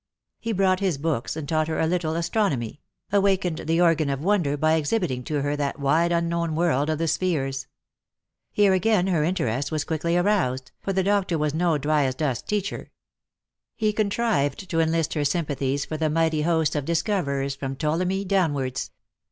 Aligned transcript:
He 0.39 0.51
brought 0.51 0.79
his 0.79 0.97
books, 0.97 1.35
and 1.35 1.47
taught 1.47 1.67
her 1.67 1.79
a 1.79 1.85
little 1.85 2.15
astronomy; 2.15 2.81
awakened 3.11 3.59
the 3.67 3.79
organ 3.79 4.09
of 4.09 4.19
wonder 4.23 4.57
by 4.57 4.73
exhibiting 4.73 5.23
to 5.25 5.43
her 5.43 5.55
that 5.55 5.77
wide 5.79 6.11
unknown 6.11 6.55
world 6.55 6.89
of 6.89 6.97
the 6.97 7.07
spheres. 7.07 7.67
Here 8.51 8.73
again 8.73 9.05
her 9.05 9.23
interest 9.23 9.71
was 9.71 9.83
quickly 9.83 10.17
aroused, 10.17 10.71
for 10.79 10.91
the 10.91 11.03
doctor 11.03 11.37
was 11.37 11.53
no 11.53 11.77
dryasdust 11.77 12.47
teacher. 12.47 12.89
He 13.75 13.93
contrived 13.93 14.67
to 14.71 14.79
enlist 14.79 15.13
her 15.13 15.23
sympathies 15.23 15.85
for 15.85 15.97
the 15.97 16.09
mighty 16.09 16.41
host 16.41 16.75
of 16.75 16.85
dis 16.85 17.03
coverers, 17.03 17.53
from 17.53 17.75
Ptolemy 17.75 18.25
downwards. 18.25 18.89